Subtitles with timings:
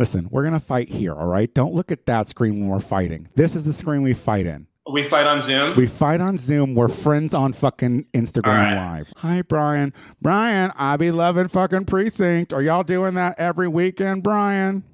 [0.00, 1.52] Listen, we're gonna fight here, all right?
[1.52, 3.28] Don't look at that screen when we're fighting.
[3.34, 4.66] This is the screen we fight in.
[4.90, 5.76] We fight on Zoom.
[5.76, 6.74] We fight on Zoom.
[6.74, 8.76] We're friends on fucking Instagram right.
[8.76, 9.12] Live.
[9.18, 9.92] Hi, Brian.
[10.22, 12.54] Brian, I be loving fucking precinct.
[12.54, 14.84] Are y'all doing that every weekend, Brian?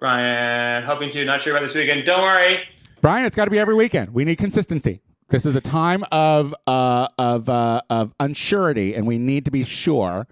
[0.00, 1.24] Brian, hoping to.
[1.24, 2.04] Not sure about this weekend.
[2.04, 2.64] Don't worry.
[3.00, 4.12] Brian, it's got to be every weekend.
[4.12, 5.00] We need consistency.
[5.28, 9.62] This is a time of uh, of uh, of unsurety, and we need to be
[9.62, 10.26] sure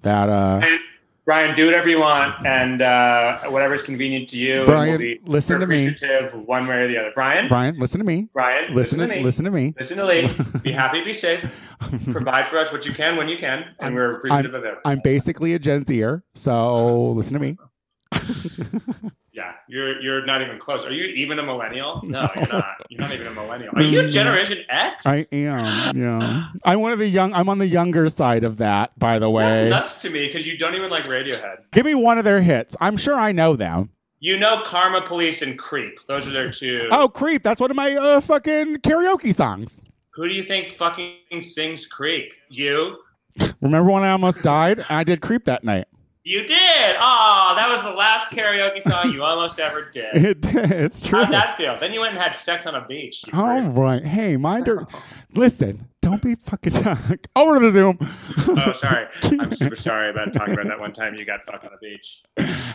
[0.00, 0.80] that uh, And
[1.28, 4.60] Brian, do whatever you want, and uh, whatever's convenient to you.
[4.60, 5.94] and Brian, we'll be listen to me.
[6.46, 7.10] One way or the other.
[7.14, 8.30] Brian, Brian, listen to me.
[8.32, 9.22] Brian, Listen, listen, to, to me.
[9.22, 9.74] listen to me.
[9.78, 10.30] Listen to Lee.
[10.62, 11.44] Be happy, be safe.
[12.12, 14.76] Provide for us what you can when you can, and we're appreciative of it.
[14.86, 17.58] I'm basically a Gen Zer, so listen to me.
[19.38, 20.84] Yeah, you're you're not even close.
[20.84, 22.02] Are you even a millennial?
[22.04, 22.64] No, you're not.
[22.88, 23.72] You're not even a millennial.
[23.76, 25.06] Are you Generation X?
[25.06, 25.96] I am.
[25.96, 27.32] Yeah, I'm one of the young.
[27.34, 29.44] I'm on the younger side of that, by the way.
[29.44, 31.58] That's nuts to me because you don't even like Radiohead.
[31.70, 32.76] Give me one of their hits.
[32.80, 33.90] I'm sure I know them.
[34.18, 36.00] You know Karma Police and Creep.
[36.08, 36.88] Those are their two.
[36.90, 37.44] Oh, Creep.
[37.44, 39.80] That's one of my uh, fucking karaoke songs.
[40.14, 42.32] Who do you think fucking sings Creep?
[42.48, 42.96] You?
[43.60, 44.84] Remember when I almost died?
[44.88, 45.86] I did Creep that night.
[46.28, 46.96] You did.
[47.00, 50.08] Oh, that was the last karaoke song you almost ever did.
[50.14, 51.24] It, it's true.
[51.24, 51.80] How'd that feel?
[51.80, 53.24] Then you went and had sex on a beach.
[53.32, 53.74] All freak.
[53.74, 54.04] right.
[54.04, 54.86] Hey, mind her.
[55.34, 56.76] Listen, don't be fucking
[57.36, 57.98] over to the Zoom.
[58.46, 59.06] Oh, sorry.
[59.22, 62.22] I'm super sorry about talking about that one time you got fucked on a beach.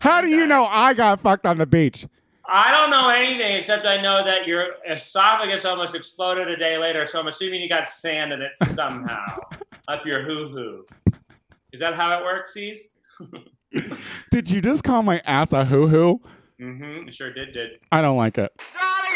[0.01, 2.07] How do you know I got fucked on the beach?
[2.49, 7.05] I don't know anything except I know that your esophagus almost exploded a day later,
[7.05, 9.37] so I'm assuming you got sand in it somehow
[9.87, 10.85] up your hoo hoo.
[11.71, 12.93] Is that how it works, C's?
[14.31, 16.21] Did you just call my ass a hoo hoo?
[16.61, 17.09] Mm-hmm.
[17.09, 17.79] Sure did, did.
[17.91, 18.51] I don't like it.
[18.73, 19.13] Darling,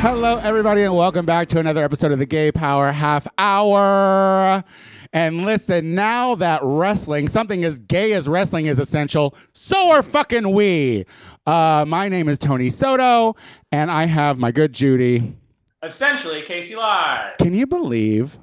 [0.00, 4.64] Hello, everybody, and welcome back to another episode of the Gay Power Half Hour.
[5.12, 10.54] And listen, now that wrestling, something as gay as wrestling is essential, so are fucking
[10.54, 11.04] we.
[11.44, 13.36] Uh, my name is Tony Soto,
[13.72, 15.36] and I have my good Judy.
[15.82, 17.36] Essentially, Casey Live.
[17.36, 18.38] Can you believe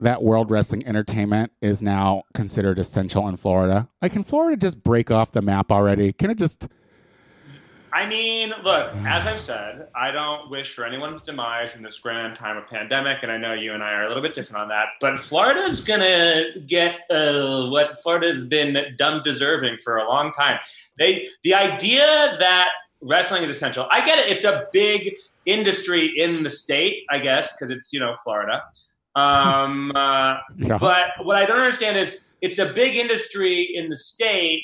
[0.00, 3.88] that World Wrestling Entertainment is now considered essential in Florida?
[4.02, 6.12] Like, can Florida just break off the map already?
[6.12, 6.66] Can it just.
[7.92, 12.36] I mean, look, as I've said, I don't wish for anyone's demise in this grand
[12.36, 14.68] time of pandemic, and I know you and I are a little bit different on
[14.68, 14.86] that.
[15.00, 20.58] But Florida's gonna get uh, what Florida's been dumb deserving for a long time.
[20.98, 22.68] They, the idea that
[23.02, 23.88] wrestling is essential.
[23.90, 25.14] I get it; it's a big
[25.46, 28.62] industry in the state, I guess, because it's you know Florida.
[29.16, 30.78] Um, uh, Yeah.
[30.78, 34.62] but what I don't understand is it's a big industry in the state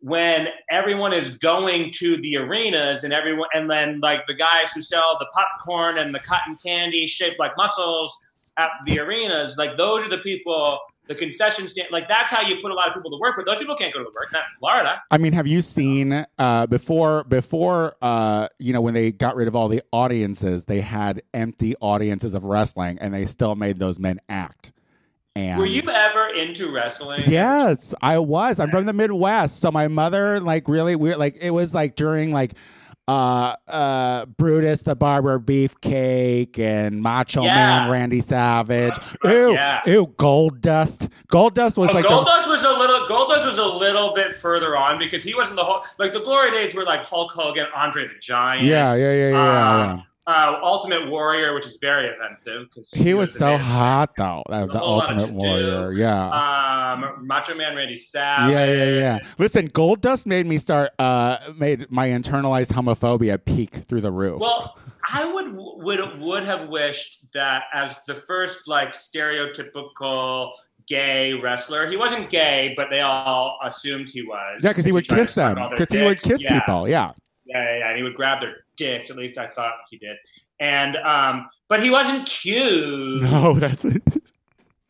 [0.00, 4.82] when everyone is going to the arenas and everyone and then like the guys who
[4.82, 8.14] sell the popcorn and the cotton candy shaped like mussels
[8.58, 12.56] at the arenas like those are the people the concession stand like that's how you
[12.60, 14.44] put a lot of people to work but those people can't go to work not
[14.58, 17.24] florida I mean, have you seen uh, before?
[17.24, 21.74] Before uh, you know, when they got rid of all the audiences, they had empty
[21.80, 24.72] audiences of wrestling, and they still made those men act.
[25.36, 28.58] And were you ever into wrestling Yes, I was.
[28.58, 31.18] I'm from the Midwest, so my mother like really weird.
[31.18, 32.54] Like it was like during like
[33.08, 37.54] uh uh Brutus the Barber Beefcake and Macho Yeah.
[37.54, 38.96] Man Randy Savage.
[39.22, 39.80] Ew, yeah.
[39.86, 41.08] ew, Goldust.
[41.28, 44.34] Gold Dust was Oh, like the- Goldust was a little Goldust was a little bit
[44.34, 47.66] further on because he wasn't the whole like the glory days were like Hulk Hogan,
[47.76, 50.00] Andre the Giant, yeah, yeah, yeah, yeah, Uh, yeah.
[50.26, 54.42] Uh, Ultimate Warrior, which is very offensive because He was the so man- hot though.
[54.48, 55.32] That was the Ultimate to do.
[55.34, 55.92] Warrior.
[55.92, 56.92] Yeah.
[56.94, 58.52] Um, Macho Man Randy Savage.
[58.52, 59.18] yeah, yeah, yeah.
[59.38, 60.90] Listen, Goldust made me start.
[60.98, 64.40] Uh, made my internalized homophobia peak through the roof.
[64.40, 64.76] Well,
[65.08, 70.50] I would would would have wished that as the first like stereotypical
[70.88, 74.60] gay wrestler, he wasn't gay, but they all assumed he was.
[74.62, 75.56] yeah, because he would kiss them.
[75.70, 76.58] Because he would kiss Yeah.
[76.60, 76.88] people.
[76.88, 77.12] Yeah.
[77.96, 79.10] He would grab their dicks.
[79.10, 80.16] At least I thought he did.
[80.60, 83.22] And um, but he wasn't cute.
[83.22, 84.02] No, that's it.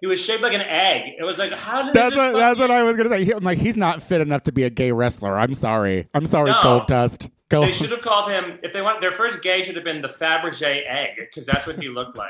[0.00, 1.14] He was shaped like an egg.
[1.18, 3.24] It was like, how did That's this what that's what I was gonna say.
[3.24, 5.38] He- I'm like, he's not fit enough to be a gay wrestler.
[5.38, 6.08] I'm sorry.
[6.14, 6.60] I'm sorry, No.
[6.60, 7.30] Goldust.
[7.48, 7.62] Go.
[7.62, 9.00] They should have called him if they want.
[9.00, 12.28] Their first gay should have been the Fabergé egg because that's what he looked like.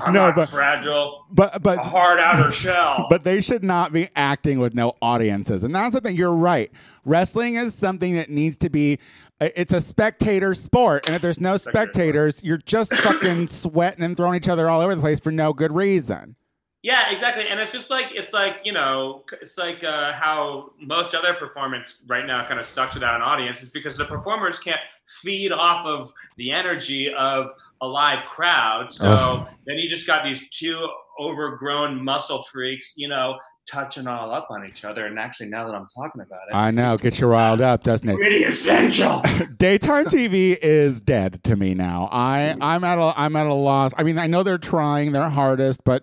[0.00, 3.06] I'm No, not but- fragile, But a but hard outer shell.
[3.10, 5.64] but they should not be acting with no audiences.
[5.64, 6.16] And that's the thing.
[6.16, 6.70] You're right.
[7.04, 8.98] Wrestling is something that needs to be.
[9.40, 14.16] Uh, it's a spectator sport, and if there's no spectators, you're just fucking sweating and
[14.16, 16.36] throwing each other all over the place for no good reason.
[16.82, 17.46] Yeah, exactly.
[17.48, 21.98] And it's just like it's like you know, it's like uh, how most other performance
[22.08, 24.80] right now kind of sucks without an audience is because the performers can't
[25.20, 27.50] feed off of the energy of
[27.80, 28.92] a live crowd.
[28.92, 29.48] So Ugh.
[29.66, 30.88] then you just got these two
[31.20, 33.38] overgrown muscle freaks, you know,
[33.68, 35.06] touching all up on each other.
[35.06, 38.08] And actually, now that I'm talking about it, I know, gets you riled up, doesn't
[38.08, 38.16] it?
[38.16, 39.22] pretty essential.
[39.56, 42.08] Daytime TV is dead to me now.
[42.10, 43.92] I I'm at a I'm at a loss.
[43.96, 46.02] I mean, I know they're trying their hardest, but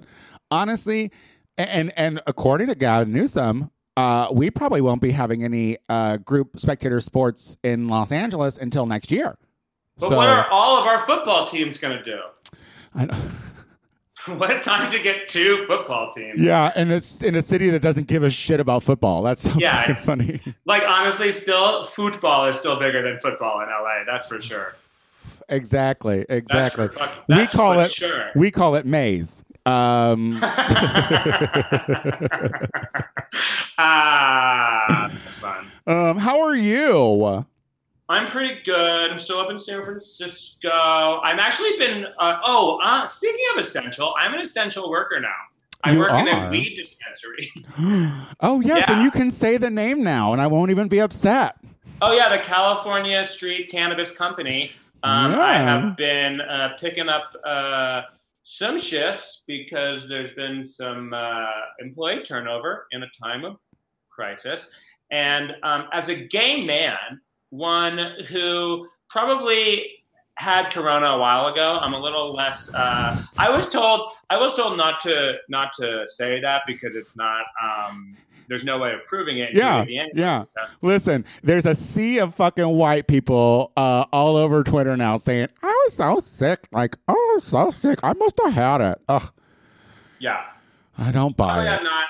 [0.51, 1.12] honestly,
[1.57, 6.60] and and according to Gavin Newsom, uh, we probably won't be having any uh, group
[6.60, 9.38] spectator sports in Los Angeles until next year.
[9.98, 12.19] But So- what are all of our football teams going to do?
[12.96, 13.18] I know.
[14.28, 16.42] What a time to get two football teams.
[16.42, 19.24] yeah, and it's in a city that doesn't give a shit about football.
[19.24, 19.81] That's so Yeah.
[19.88, 20.42] fucking funny.
[20.66, 24.04] Like honestly, still football is still bigger than football in LA.
[24.06, 24.75] That's for sure.
[25.48, 26.90] exactly, exactly.
[26.90, 28.31] for We call it- sure.
[28.36, 29.42] We call it maze.
[29.66, 30.40] Um,
[33.78, 35.68] ah, that's fun.
[35.88, 37.46] um, how are you?
[38.10, 39.12] I'm pretty good.
[39.12, 41.22] I'm still up in San Francisco.
[41.24, 42.06] I'm actually been.
[42.18, 45.30] Uh, oh, uh, speaking of essential, I'm an essential worker now.
[45.84, 47.50] I You work in a weed dispensary.
[48.42, 51.56] oh yes, and you can say the name now, and I won't even be upset.
[52.02, 54.72] Oh yeah, the California Street Cannabis Company.
[55.04, 58.02] Um, I have been uh, picking up uh,
[58.51, 61.46] some shifts because there's been some uh,
[61.80, 63.60] employee turnover in a time of
[64.10, 64.74] crisis,
[65.12, 69.86] and um, as a gay man, one who probably
[70.34, 72.74] had corona a while ago, I'm a little less.
[72.74, 77.16] Uh, I was told I was told not to not to say that because it's
[77.16, 77.44] not.
[77.63, 78.18] Um,
[78.50, 79.51] there's no way of proving it.
[79.54, 80.44] Yeah, the yeah.
[80.81, 85.68] Listen, there's a sea of fucking white people uh, all over Twitter now saying, "I
[85.86, 88.00] was so sick, like, oh, so sick.
[88.04, 89.31] I must have had it." Ugh,
[90.19, 90.42] Yeah.
[90.98, 91.68] I don't buy Oh, it.
[91.69, 92.06] I'm not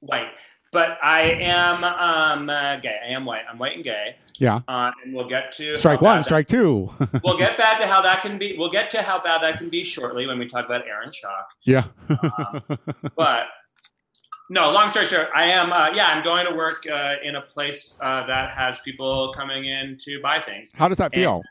[0.00, 0.30] white,
[0.72, 2.96] but I am um, uh, gay.
[3.06, 3.42] I am white.
[3.48, 4.16] I'm white and gay.
[4.38, 4.60] Yeah.
[4.66, 6.90] Uh, and we'll get to Strike one, strike two.
[7.22, 8.56] We'll get back to how that can be.
[8.58, 11.44] We'll get to how bad that can be shortly when we talk about Aaron Schock.
[11.64, 11.84] yeah.
[13.16, 13.42] But
[14.50, 15.72] no, long story short, I am.
[15.72, 19.64] Uh, yeah, I'm going to work uh, in a place uh, that has people coming
[19.66, 20.72] in to buy things.
[20.74, 21.42] How does that feel?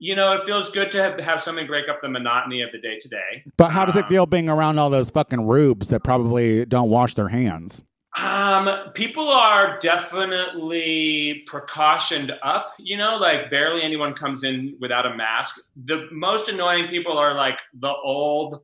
[0.00, 2.78] You know, it feels good to have, have something break up the monotony of the
[2.78, 3.44] day to day.
[3.56, 6.90] But how does it uh, feel being around all those fucking rubes that probably don't
[6.90, 7.84] wash their hands?
[8.16, 15.16] Um, people are definitely precautioned up, you know, like barely anyone comes in without a
[15.16, 15.60] mask.
[15.84, 18.62] The most annoying people are like the old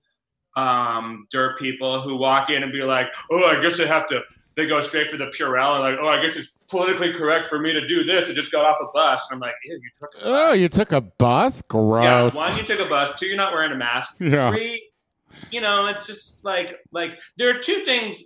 [0.57, 4.23] um dirt people who walk in and be like, Oh, I guess I have to
[4.57, 7.59] they go straight for the Purell and like, oh, I guess it's politically correct for
[7.59, 8.31] me to do this.
[8.31, 9.27] I just got off a bus.
[9.31, 10.23] And I'm like, you took a bus.
[10.25, 11.57] Oh, you took a bus?
[11.57, 12.35] yeah, Gross.
[12.35, 13.19] one, you took a bus.
[13.19, 14.21] Two, you're not wearing a mask.
[14.21, 14.51] Yeah.
[14.51, 14.91] Three,
[15.51, 18.23] you know, it's just like like there are two things.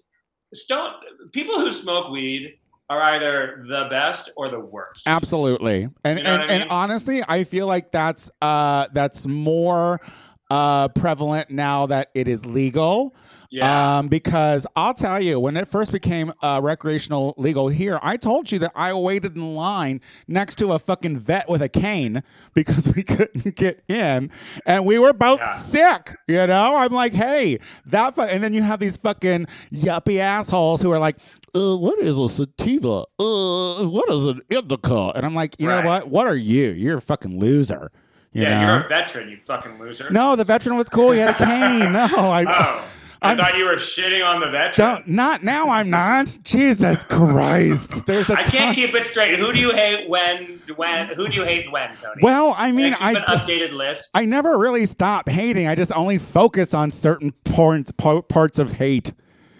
[0.69, 0.95] Don't
[1.33, 2.59] people who smoke weed
[2.91, 5.07] are either the best or the worst.
[5.07, 5.89] Absolutely.
[6.05, 10.01] And You know and, I and honestly, I feel like that's uh that's more
[10.51, 13.15] uh prevalent now that it is legal.
[13.51, 13.99] Yeah.
[14.01, 18.53] Um, because I'll tell you, when it first became uh, recreational legal here, I told
[18.53, 22.23] you that I waited in line next to a fucking vet with a cane
[22.55, 24.31] because we couldn't get in,
[24.67, 25.55] and we were both Yeah.
[25.55, 26.17] sick.
[26.27, 28.15] You know, I'm like, hey, that.
[28.15, 28.21] Fu-.
[28.21, 31.17] And then you have these fucking yuppie assholes who are like,
[31.55, 33.05] uh, what is a sativa?
[33.19, 35.13] Uh, what is an indica?
[35.15, 36.11] And I'm like, you know what?
[36.11, 36.69] What are you?
[36.73, 37.91] You're a fucking loser.
[38.39, 38.75] You yeah, know?
[38.77, 40.11] you're a veteran, you fucking loser.
[40.11, 41.11] no, the veteran was cool.
[41.11, 41.93] He had a cane.
[41.93, 42.45] No, I.
[42.45, 42.85] Oh,
[43.21, 44.75] I I'm- thought you were shitting on the veteran.
[44.77, 45.71] Don't not now.
[45.71, 46.39] I'm not.
[46.45, 48.07] Jesus Christ.
[48.07, 49.39] There's a I can't ton- keep it straight.
[49.41, 50.61] Who do you hate when?
[50.77, 51.09] When?
[51.09, 52.21] Who do you hate when, Tony?
[52.23, 54.11] Well, I mean, I an updated list.
[54.15, 55.67] I never really stop hating.
[55.67, 59.13] I just only focus on certain parts po- parts of hate.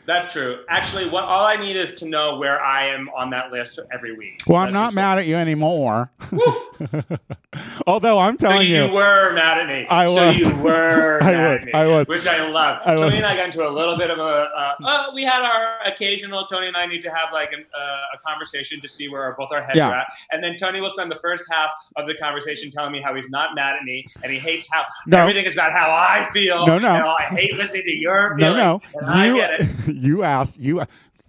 [0.09, 0.65] That's true.
[0.71, 4.17] Actually, what all I need is to know where I am on that list every
[4.17, 4.43] week.
[4.47, 6.11] Well, I'm That's not mad at you anymore.
[6.33, 6.57] Woof.
[7.87, 9.87] Although I'm So telling you, you, were mad at me.
[9.89, 10.39] I So was.
[10.39, 11.61] you were I mad was.
[11.63, 12.09] at me, I was.
[12.09, 12.81] which I love.
[12.87, 13.03] I was.
[13.03, 14.23] Tony and I got into a little bit of a.
[14.23, 16.47] Uh, uh, we had our occasional.
[16.47, 19.35] Tony and I need to have like an, uh, a conversation to see where our,
[19.37, 19.89] both our heads Yeah.
[19.91, 23.03] are at, and then Tony will spend the first half of the conversation telling me
[23.03, 25.19] how he's not mad at me and he hates how No.
[25.19, 26.67] everything is about how I feel.
[26.67, 27.15] No, no.
[27.19, 28.83] I hate listening to your no, feelings.
[28.95, 29.69] no, And I you get it.
[29.99, 30.83] you asked you.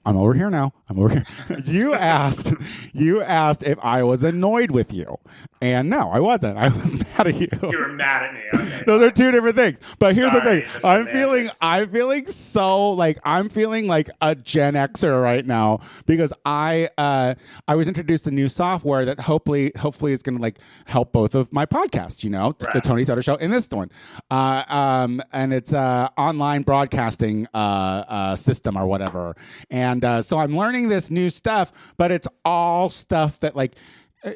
[0.10, 0.74] I'm over here now.
[0.90, 1.26] I'm over here.
[1.66, 2.54] you asked,
[2.94, 5.20] you asked if I was annoyed with you,
[5.62, 6.58] and no, I wasn't.
[6.58, 7.48] I was mad at you.
[7.62, 8.40] You were mad at me.
[8.60, 8.84] Okay.
[8.86, 9.80] Those are two different things.
[10.00, 11.52] But here's the thing: I'm feeling.
[11.62, 17.36] I'm feeling so like I'm feeling like a Gen Xer right now because I, uh,
[17.68, 21.36] I was introduced to new software that hopefully, hopefully is going to like help both
[21.36, 22.24] of my podcasts.
[22.24, 23.92] You know, the Tony Soto Show and this one,
[24.32, 29.36] uh, um, and it's uh, online broadcasting uh, uh, system or whatever.
[29.70, 33.76] And uh, so I'm learning this new stuff, but it's all stuff that like
[34.24, 34.32] uh,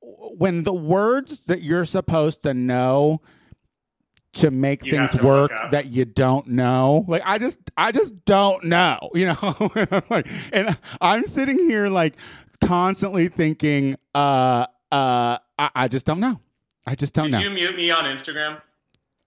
[0.00, 3.20] when the words that you're supposed to know
[4.34, 8.26] to make You things to work that you don't know like i just i just
[8.26, 10.02] don't know you know?
[10.10, 12.16] Like, and i'm sitting here like
[12.60, 16.40] constantly thinking uh uh i, I just don't know.
[16.86, 17.38] I just don't Did know.
[17.38, 18.60] Did you mute me on Instagram?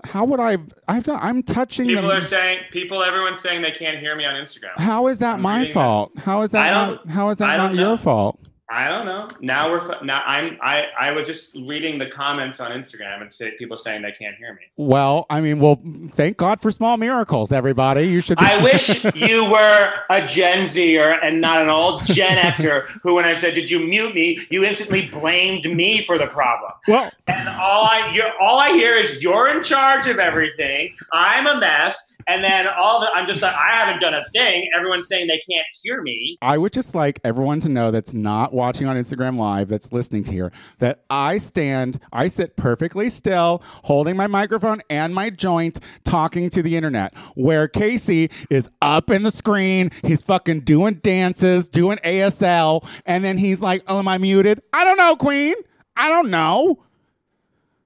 [0.06, 2.18] How would i i've done i'm touching People them.
[2.18, 4.78] are saying, people, everyone's saying they can't hear me on Instagram.
[4.78, 6.12] how is that I'm my fault?
[6.20, 8.40] How is that not how is that not don't your fault
[8.72, 9.28] I don't know.
[9.42, 13.52] Now we're now I'm I I was just reading the comments on Instagram and say
[13.58, 14.62] people saying they can't hear me.
[14.78, 19.04] well i mean well thank god for small miracles everybody you should be- I wish
[19.16, 23.56] you were a Gen Zer and not an old Gen Xer who, when I said,
[23.56, 26.72] "Did you mute me?" you instantly blamed me for the problem.
[26.88, 30.96] well And all I you're, all I hear is you're in charge of everything.
[31.14, 34.70] I'm a mess, and then all the I'm just like I haven't done a thing.
[34.78, 36.38] Everyone's saying they can't hear me.
[36.42, 40.26] I would just like everyone to know that's not watching on Instagram Live, that's listening
[40.26, 45.80] to here, that I stand, I sit perfectly still, holding my microphone and my joint,
[46.04, 47.18] talking to the internet.
[47.36, 53.38] Where Casey is up in the screen, he's fucking doing dances, doing ASL, and then
[53.38, 54.62] he's like, "Oh, am I muted?
[54.74, 55.56] I don't know, Queen.
[55.96, 56.84] I don't know."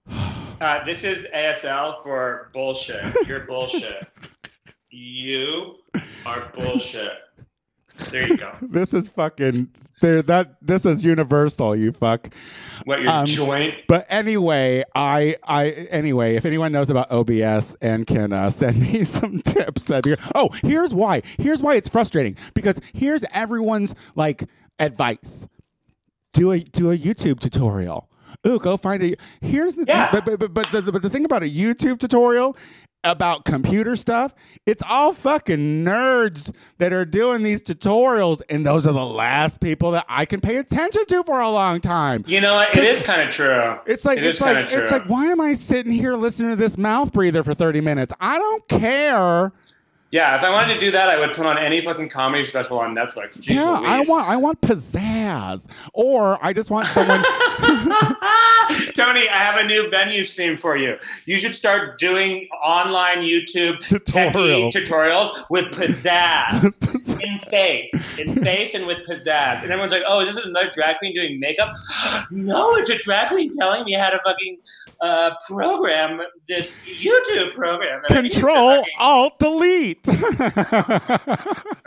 [0.61, 3.03] Uh, this is ASL for bullshit.
[3.27, 4.07] You're bullshit.
[4.89, 5.75] You
[6.25, 7.11] are bullshit.
[8.11, 8.55] There you go.
[8.61, 9.69] This is fucking
[10.01, 10.21] there.
[10.21, 11.75] That this is universal.
[11.75, 12.29] You fuck.
[12.85, 13.75] What your Um, joint?
[13.87, 19.03] But anyway, I I anyway, if anyone knows about OBS and can uh, send me
[19.05, 21.21] some tips, that'd be, oh, here's why.
[21.37, 24.43] Here's why it's frustrating because here's everyone's like
[24.79, 25.47] advice.
[26.33, 28.09] Do a do a YouTube tutorial.
[28.47, 29.15] Ooh, go find a.
[29.41, 30.09] Here's the Yeah.
[30.11, 32.57] but but but but the, but the thing about a YouTube tutorial
[33.03, 34.33] about computer stuff,
[34.65, 39.91] it's all fucking nerds that are doing these tutorials, and those are the last people
[39.91, 42.23] that I can pay attention to for a long time.
[42.27, 42.59] You know?
[42.59, 43.77] It is kind of true.
[43.85, 46.77] It's like It it's like it's like why am I sitting here listening to this
[46.77, 48.13] mouth breather for 30 minutes?
[48.19, 49.51] I don't care.
[50.13, 52.77] Yeah, if I wanted to do that, I would put on any fucking comedy special
[52.77, 53.35] on Netflix.
[53.39, 55.65] Jeez yeah, I want I want pizzazz.
[55.91, 57.23] Or I just want someone
[58.95, 60.97] Tony, I have a new venue stream for you.
[61.25, 64.71] You should start doing online YouTube Tutorials.
[64.71, 69.63] tutorials with pizzazz in face, in face, and with pizzazz.
[69.63, 71.73] And everyone's like, "Oh, is this another drag queen doing makeup?"
[72.31, 74.59] no, it's a drag queen telling me how to fucking
[75.01, 78.03] uh, program this YouTube program.
[78.07, 80.02] that I need to Control Alt Delete.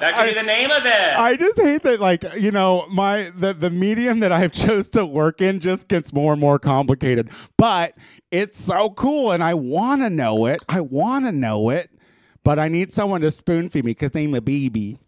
[0.00, 1.18] That could be the name of it.
[1.18, 5.04] I just hate that, like you know, my the the medium that I've chose to
[5.04, 7.30] work in just gets more and more complicated.
[7.58, 7.94] But
[8.30, 10.62] it's so cool, and I want to know it.
[10.68, 11.90] I want to know it,
[12.44, 14.98] but I need someone to spoon feed me because I'm a baby.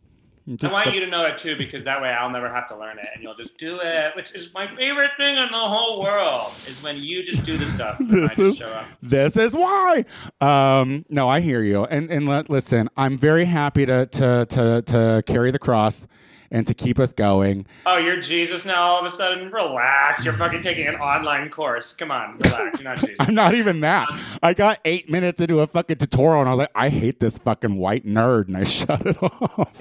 [0.63, 2.99] I want you to know it too, because that way I'll never have to learn
[2.99, 6.53] it, and you'll just do it, which is my favorite thing in the whole world.
[6.67, 8.01] Is when you just do the stuff.
[8.01, 8.87] And This I just is- show up.
[9.03, 10.05] This is why.
[10.41, 14.83] Um, no, I hear you, and and let, listen, I'm very happy to to to
[14.83, 16.07] to carry the cross
[16.53, 17.67] and to keep us going.
[17.87, 18.83] Oh, you're Jesus now.
[18.83, 20.25] All of a sudden, relax.
[20.25, 21.95] You're fucking taking an online course.
[21.95, 22.79] Come on, relax.
[22.79, 23.17] You're not Jesus.
[23.19, 24.11] I'm not even that.
[24.11, 27.19] Um, I got eight minutes into a fucking tutorial, and I was like, I hate
[27.19, 29.81] this fucking white nerd, and I shut it off.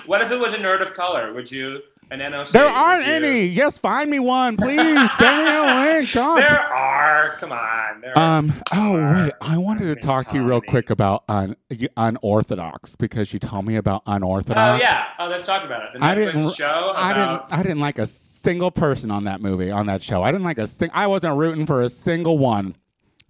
[0.06, 1.32] what if it was a nerd of color?
[1.34, 1.80] Would you
[2.10, 2.50] an NOC?
[2.50, 3.46] There aren't any.
[3.46, 5.10] Yes, find me one, please.
[5.12, 6.12] Send me a link.
[6.12, 6.40] God.
[6.40, 7.36] There are.
[7.38, 8.00] Come on.
[8.00, 8.38] There are.
[8.38, 8.52] Um.
[8.72, 11.56] Oh wait, I wanted to talk to you real quick about un,
[11.96, 14.80] unorthodox because you told me about unorthodox.
[14.80, 15.06] Oh yeah.
[15.18, 15.88] Oh, let's talk about it.
[15.94, 16.54] The Netflix I didn't.
[16.54, 17.42] show I didn't.
[17.50, 20.22] I didn't like a single person on that movie on that show.
[20.22, 20.90] I didn't like a sing.
[20.92, 22.76] I wasn't rooting for a single one.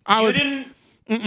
[0.06, 0.34] I you was.
[0.36, 0.68] didn't.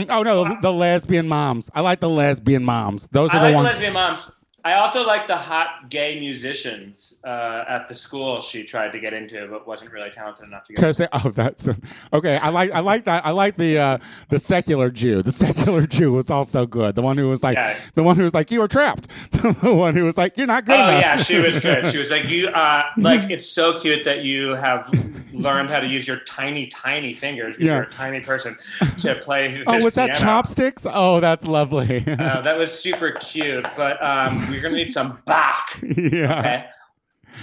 [0.09, 1.69] Oh no, the, the lesbian moms.
[1.75, 3.07] I like the lesbian moms.
[3.11, 3.65] Those are I the like ones.
[3.65, 4.31] lesbian moms.
[4.65, 9.13] I also like the hot gay musicians uh, at the school she tried to get
[9.13, 10.75] into, but wasn't really talented enough to get.
[10.97, 11.67] Because oh that's
[12.13, 12.37] okay.
[12.37, 13.25] I like I like that.
[13.25, 13.97] I like the uh,
[14.29, 15.21] the secular Jew.
[15.21, 16.95] The secular Jew was also good.
[16.95, 17.77] The one who was like Yeah.
[17.95, 19.07] the one who was like you were trapped.
[19.31, 21.01] the one who was like you're not good Oh enough.
[21.01, 21.87] yeah, she was good.
[21.91, 24.89] She was like, "You, uh, like, it's so cute that you have
[25.33, 27.55] learned how to use your tiny, tiny fingers.
[27.59, 27.73] Yeah.
[27.73, 28.57] You're a tiny person
[28.99, 30.85] to play." oh, was that piano." chopsticks?
[30.89, 32.05] Oh, that's lovely.
[32.07, 35.79] Uh, that was super cute, but um, we're gonna need some back.
[35.97, 36.39] yeah.
[36.39, 36.65] Okay.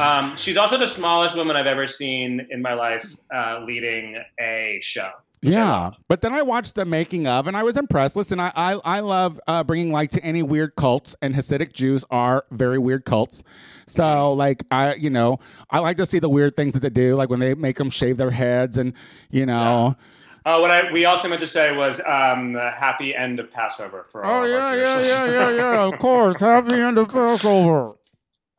[0.02, 4.79] Um, she's also the smallest woman I've ever seen in my life uh, leading a
[4.83, 5.11] show.
[5.43, 8.14] Yeah, but then I watched the making of, and I was impressed.
[8.14, 12.05] Listen, I I, I love uh, bringing light to any weird cults, and Hasidic Jews
[12.11, 13.43] are very weird cults.
[13.87, 15.38] So, like, I you know,
[15.71, 17.88] I like to see the weird things that they do, like when they make them
[17.88, 18.93] shave their heads, and
[19.31, 19.97] you know,
[20.44, 24.06] Uh, what I we also meant to say was um, the happy end of Passover
[24.09, 26.97] for all oh of yeah, our yeah, Jewish yeah, yeah, yeah, of course, happy end
[26.99, 27.97] of Passover.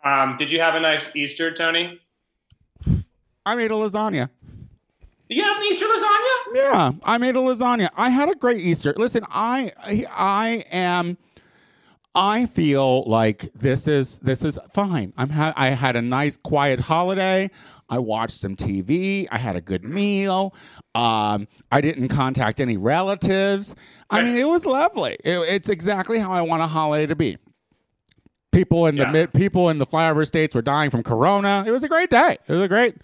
[0.04, 2.00] Um, did you have a nice Easter, Tony?
[3.46, 4.30] I made a lasagna.
[5.30, 6.56] Did you have an Easter lasagna?
[6.56, 7.90] Yeah, I made a lasagna.
[7.96, 8.94] I had a great Easter.
[8.96, 9.72] Listen, I
[10.10, 11.18] I am
[12.14, 15.14] I feel like this is this is fine.
[15.18, 17.50] I'm ha- I had a nice quiet holiday.
[17.90, 19.28] I watched some TV.
[19.32, 20.54] I had a good meal.
[20.96, 23.76] Um, I didn't contact any relatives.
[24.10, 25.18] I mean, it was lovely.
[25.24, 27.38] It- it's exactly how I want a holiday to be.
[28.52, 29.12] People in the Yeah.
[29.12, 31.64] mid, people in the flyover states were dying from corona.
[31.66, 32.38] It was a great day.
[32.48, 32.96] It was a great,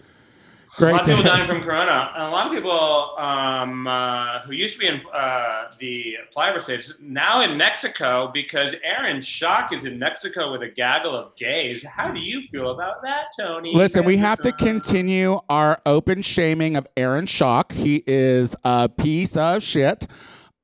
[0.78, 2.12] great a lot of people dying from corona.
[2.14, 6.60] And a lot of people um, uh, who used to be in uh, the flyover
[6.60, 11.84] states now in Mexico because Aaron Schock is in Mexico with a gaggle of gays.
[11.84, 13.74] How do you feel about that, Tony?
[13.74, 17.72] Listen, we have to continue our open shaming of Aaron Schock.
[17.72, 20.06] He is a piece of shit.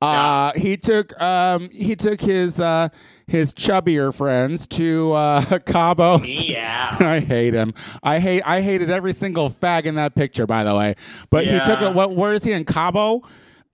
[0.00, 2.88] Uh, he took um, he took his uh,
[3.26, 6.20] his chubbier friends to uh, Cabo.
[6.22, 6.96] Yeah.
[7.00, 7.74] I hate him.
[8.02, 10.94] I hate I hated every single fag in that picture, by the way.
[11.30, 11.88] But he took Yeah.
[11.90, 11.94] it.
[11.94, 12.14] What?
[12.16, 13.22] Where is he in Cabo?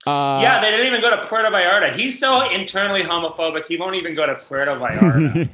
[0.07, 1.93] Uh, yeah, they didn't even go to Puerto Vallarta.
[1.93, 5.51] He's so internally homophobic, he won't even go to Puerto Vallarta.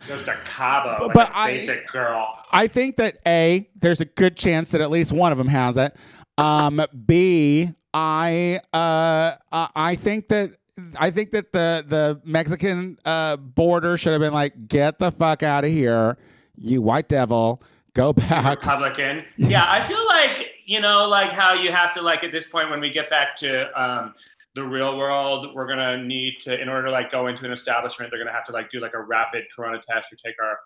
[0.08, 2.36] Goes to Cabo, like But I- basic girl.
[2.50, 5.76] I think that A, there's a good chance that at least one of them has
[5.76, 5.94] it.
[6.36, 10.52] Um, B, I uh, I think that
[10.96, 15.42] I think that the the Mexican uh, border should have been like, get the fuck
[15.42, 16.18] out of here,
[16.56, 17.62] you white devil,
[17.94, 18.60] go back.
[18.60, 19.24] Republican.
[19.36, 22.70] Yeah, I feel like you know, like how you have to like at this point
[22.70, 24.14] when we get back to um,
[24.54, 28.10] the real world, we're gonna need to in order to like go into an establishment,
[28.10, 30.58] they're gonna have to like do like a rapid corona test or take our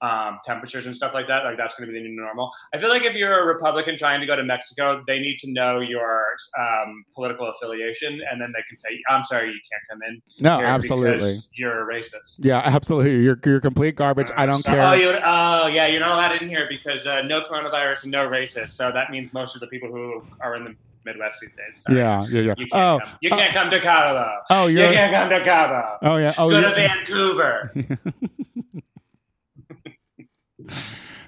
[0.00, 1.44] um, temperatures and stuff like that.
[1.44, 2.50] Like that's gonna be the new normal.
[2.74, 5.50] I feel like if you're a Republican trying to go to Mexico, they need to
[5.52, 6.24] know your
[6.58, 10.60] um, political affiliation, and then they can say, "I'm sorry, you can't come in." No,
[10.60, 11.34] absolutely.
[11.54, 12.38] you're a racist.
[12.38, 13.22] Yeah, absolutely.
[13.22, 14.30] You're you're complete garbage.
[14.36, 14.82] I don't So- care.
[14.86, 18.28] Oh, you, oh, yeah, you're not allowed in here because uh, no coronavirus and no
[18.28, 18.70] racist.
[18.70, 21.82] So that means most of the people who are in the Midwest these days.
[21.82, 21.98] Sorry.
[21.98, 22.54] yeah, yeah, yeah.
[22.58, 23.12] You can't, Oh, come.
[23.22, 24.30] You can't come to Cabo.
[24.50, 25.98] oh, You can't come to Cabo.
[26.02, 26.34] Oh yeah.
[26.38, 27.72] Oh, Go to Vancouver.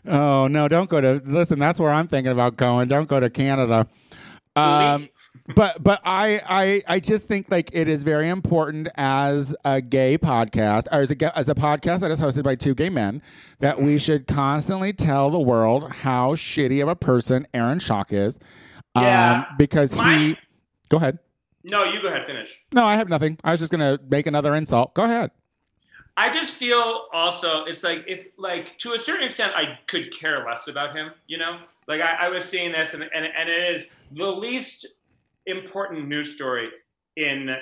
[0.07, 2.89] Oh no, don't go to listen, that's where I'm thinking about going.
[2.89, 3.87] Don't go to Canada.
[4.57, 5.09] Um
[5.55, 10.17] but but I I I just think like it is very important as a gay
[10.19, 13.23] podcast or as a as a podcast that is hosted by two gay men
[13.61, 18.39] that we should constantly tell the world how shitty of a person Aaron Schock is.
[18.95, 19.45] Um Yeah.
[19.59, 20.37] because he
[20.89, 21.19] Go ahead.
[21.63, 22.27] no, you go ahead.
[22.27, 22.61] Finish.
[22.73, 23.39] No, I have nothing.
[23.45, 24.93] I was just going to make another insult.
[24.95, 25.31] Go ahead.
[26.17, 30.45] I just feel also it's like if like to a certain extent I could care
[30.45, 31.61] less about him, you know?
[31.89, 34.87] Like I, I was seeing this and, and and it is the least
[35.47, 36.69] important news story
[37.17, 37.57] in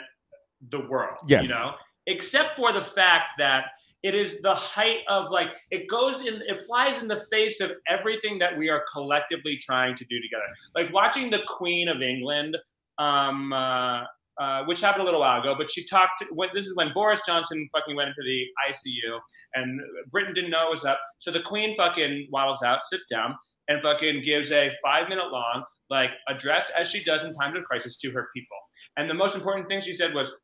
[0.71, 1.19] the world.
[1.27, 1.49] Yes.
[1.49, 1.75] You know?
[2.07, 3.67] Except for the fact that
[4.03, 7.73] it is the height of like it goes in it flies in the face of
[7.89, 10.45] everything that we are collectively trying to do together.
[10.75, 12.57] Like watching the Queen of England
[12.99, 14.05] um uh
[14.40, 16.24] uh, which happened a little while ago, but she talked.
[16.31, 19.18] When, this is when Boris Johnson fucking went into the ICU,
[19.55, 21.01] and Britain didn't know it was up.
[21.18, 23.35] So the Queen fucking waddles out, sits down,
[23.68, 27.64] and fucking gives a five minute long like address as she does in times of
[27.64, 28.57] crisis to her people.
[28.96, 30.35] And the most important thing she said was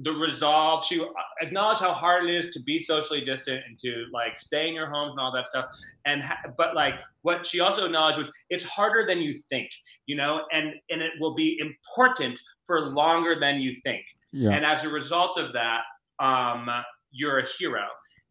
[0.00, 0.84] the resolve.
[0.84, 1.04] She
[1.40, 4.88] acknowledged how hard it is to be socially distant and to like stay in your
[4.88, 5.66] homes and all that stuff.
[6.04, 9.70] And ha- but like what she also acknowledged was it's harder than you think,
[10.06, 14.04] you know, and and it will be important for longer than you think.
[14.32, 14.50] Yeah.
[14.50, 15.82] And as a result of that,
[16.18, 16.68] um,
[17.10, 17.84] you're a hero.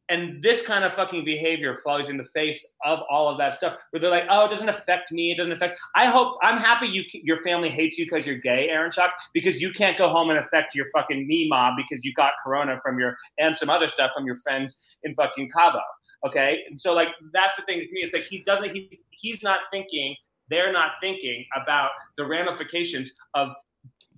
[0.09, 3.77] And this kind of fucking behavior flies in the face of all of that stuff
[3.89, 5.31] where they're like oh it doesn't affect me.
[5.31, 8.69] It doesn't affect i hope i'm happy you your family hates you because you're gay
[8.69, 12.13] aaron Schock, because you can't go home and affect your fucking me mob because you
[12.13, 15.81] got corona from your and some other stuff from your friends in fucking cabo
[16.25, 16.59] okay?
[16.69, 18.01] And so like that's the thing to me.
[18.01, 20.15] It's like he doesn't he's he's not thinking
[20.49, 23.49] they're not thinking about the ramifications of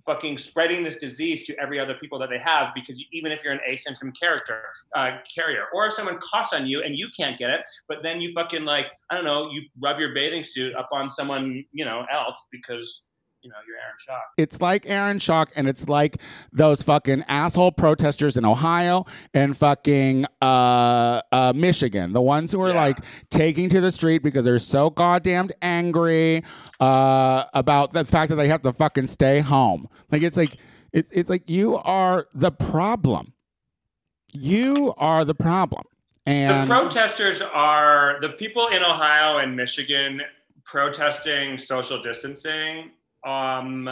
[0.08, 3.52] fucking spreading this disease to every other people that they have because even if you're
[3.52, 4.62] an asymptom character
[4.96, 8.18] uh, carrier or if someone coughs on you and you can't get it but then
[8.18, 11.84] you fucking like i don't know you rub your bathing suit up on someone you
[11.84, 13.07] know else because
[13.42, 14.22] you know you're aaron Schock.
[14.36, 16.18] It's like Aaron Schock, and it's like
[16.52, 22.12] those fucking asshole protesters in Ohio and fucking uh, uh, Michigan.
[22.12, 22.80] The ones who are Yeah.
[22.86, 22.98] like
[23.30, 26.42] taking to the street because they're so goddamn angry
[26.80, 29.88] uh, about the fact that they have to fucking stay home.
[30.10, 30.56] Like it's like
[30.92, 33.32] it's it's like you are the problem.
[34.32, 35.84] You are the problem.
[36.26, 40.20] And the protesters are the people in ohio and michigan
[40.64, 42.90] protesting social distancing
[43.28, 43.88] um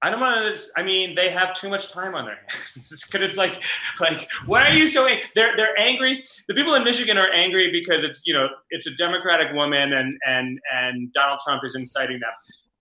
[0.00, 0.62] I don't want to.
[0.76, 3.64] I mean, they have too much time on their hands because it's like,
[3.98, 5.08] like, why are you so?
[5.08, 6.22] ang- They're they're angry.
[6.46, 10.16] The people in Michigan are angry because it's you know it's a Democratic woman and
[10.24, 12.30] and and Donald Trump is inciting them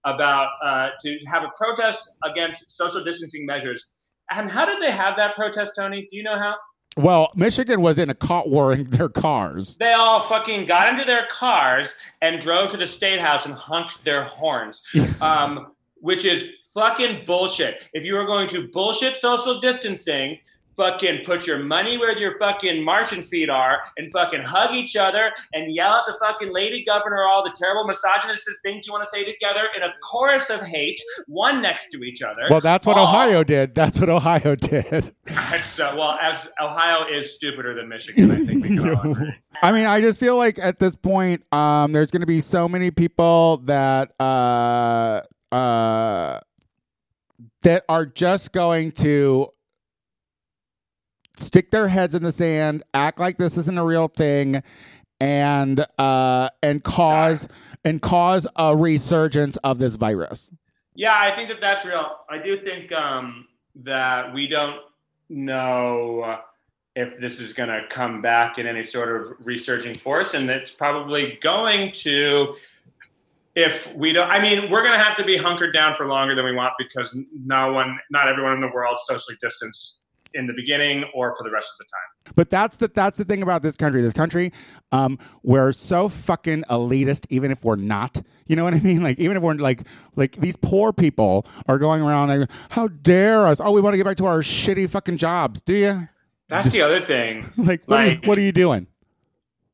[0.05, 3.83] about uh, to have a protest against social distancing measures.
[4.29, 6.01] And how did they have that protest, Tony?
[6.11, 6.53] Do you know how?
[6.97, 9.75] well, Michigan was in a caught war in their cars.
[9.77, 14.03] They all fucking got into their cars and drove to the state house and honked
[14.03, 14.83] their horns,
[15.21, 17.83] um, which is fucking bullshit.
[17.93, 20.39] If you are going to bullshit social distancing,
[20.77, 25.31] fucking put your money where your fucking Martian feet are and fucking hug each other
[25.53, 29.09] and yell at the fucking lady governor all the terrible misogynistic things you want to
[29.09, 32.43] say together in a chorus of hate, one next to each other.
[32.49, 33.73] Well, that's what All- Ohio did.
[33.73, 35.13] That's what Ohio did.
[35.63, 39.35] so, well, as Ohio is stupider than Michigan, I think we can.
[39.63, 42.69] I mean, I just feel like at this point, um, there's going to be so
[42.69, 46.39] many people that uh, uh,
[47.61, 49.49] that are just going to
[51.37, 54.63] stick their heads in the sand, act like this isn't a real thing,
[55.19, 57.47] and uh, and cause
[57.83, 60.51] and cause a resurgence of this virus.
[60.95, 62.17] Yeah, I think that that's real.
[62.29, 63.47] I do think um,
[63.83, 64.81] that we don't
[65.29, 66.39] know
[66.95, 70.71] if this is going to come back in any sort of resurging force, and it's
[70.71, 72.55] probably going to.
[73.59, 76.35] If we don't, I mean, we're going to have to be hunkered down for longer
[76.35, 79.99] than we want because no one, not everyone in the world, socially distanced
[80.35, 82.33] in the beginning or for the rest of the time.
[82.35, 84.03] But that's the that's the thing about this country.
[84.03, 84.53] This country,
[84.91, 88.21] um, we're so fucking elitist, even if we're not.
[88.45, 89.01] You know what I mean?
[89.01, 89.81] Like even if we're like
[90.15, 93.59] like these poor people are going around like, how dare us?
[93.59, 95.63] Oh, we want to get back to our shitty fucking jobs.
[95.63, 96.07] Do you?
[96.47, 97.51] That's the other thing.
[97.57, 98.85] Like what, are, Like- what are you doing?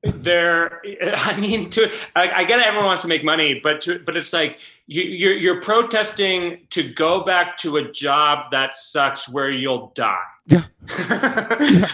[0.04, 0.82] There
[1.18, 4.18] i mean to I, I get it everyone wants to make money but to, but
[4.18, 9.50] it's like you, you're you're protesting to go back to a job that sucks where
[9.50, 10.64] you'll die Yeah.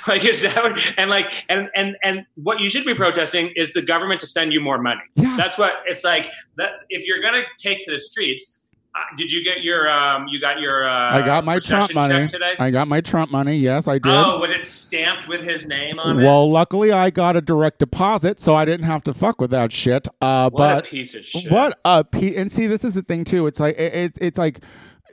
[0.07, 3.73] like is that what, and like and and and what you should be protesting is
[3.73, 5.35] the government to send you more money Yeah.
[5.37, 8.58] that's what it's like that if you're gonna take to the streets
[8.95, 12.27] uh, did you get your um you got your uh I got my Trump money.
[12.27, 13.57] today I got my Trump money.
[13.57, 14.11] Yes, I did.
[14.11, 17.79] oh was it stamped with his name on it well, luckily I got a direct
[17.79, 20.07] deposit, so I didn't have to fuck with that shit.
[20.21, 23.03] Uh, what but a piece of shit What a pe- and see, this is the
[23.03, 23.47] thing too.
[23.47, 24.59] It's like it, it, it's like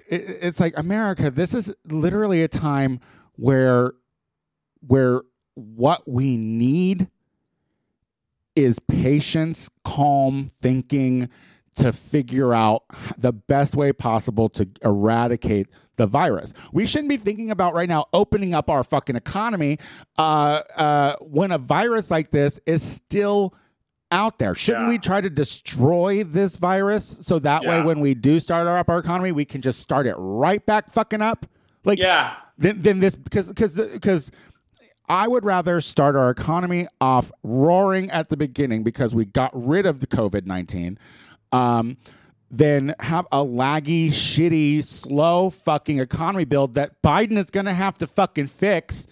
[0.08, 1.30] it, it's like America.
[1.30, 3.00] This is literally a time
[3.36, 3.92] where
[4.80, 5.20] where
[5.54, 7.08] what we need
[8.54, 11.28] is patience, calm thinking
[11.76, 12.84] to figure out
[13.18, 16.52] the best way possible to eradicate the virus.
[16.72, 19.78] We shouldn't be thinking about right now opening up our fucking economy
[20.18, 20.20] uh,
[20.76, 23.54] uh, when a virus like this is still
[24.10, 24.54] out there.
[24.54, 24.90] Shouldn't Yeah.
[24.90, 28.88] we try to destroy this virus so that way when we do start our up
[28.88, 31.46] our economy, we can just start it right back fucking up?
[31.84, 34.30] Like yeah then then this because because because
[35.08, 39.86] I would rather start our economy off roaring at the beginning because we got rid
[39.86, 40.98] of the COVID nineteen,
[41.52, 41.96] um,
[42.50, 47.98] than have a laggy, shitty, slow fucking economy build that Biden is going to have
[47.98, 49.08] to fucking fix.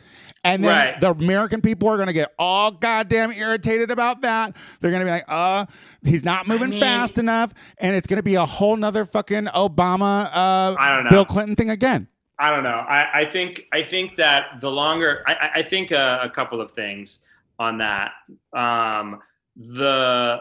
[0.46, 1.00] And then Right.
[1.00, 4.54] the American people are going to get all goddamn irritated about that.
[4.80, 5.64] They're going to be like, uh,
[6.04, 7.54] he's not moving mean- fast enough.
[7.78, 11.10] And it's going to be a whole nother fucking Obama, uh, I don't know.
[11.10, 12.08] Bill Clinton thing again.
[12.38, 12.70] I don't know.
[12.88, 16.60] I, I think I think that the longer I, I- I think a, a couple
[16.60, 17.24] of things
[17.60, 18.10] on that.
[18.52, 19.20] Um,
[19.56, 20.40] the